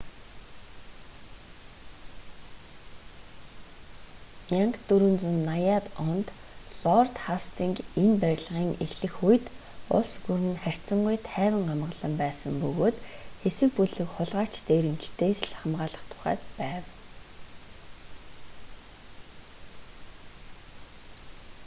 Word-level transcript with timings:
1480-д 4.55 5.85
онд 6.09 6.27
лорд 6.83 7.15
хастинг 7.25 7.77
энэ 8.01 8.15
барилгын 8.23 8.69
эхлэх 8.85 9.15
үед 9.27 9.45
улс 9.95 10.13
гүрэн 10.25 10.47
нь 10.51 10.61
харьцангүй 10.63 11.17
тайван 11.31 11.65
амгалан 11.73 12.13
байсан 12.23 12.53
бөгөөд 12.63 12.95
хэсэг 13.41 13.69
бүлэг 13.77 14.07
хулгайч 14.13 14.53
дээрэмчидээс 14.67 15.39
л 15.49 15.55
хамгаалах 15.59 16.03
тухайд 16.11 16.41
байв 16.59 16.83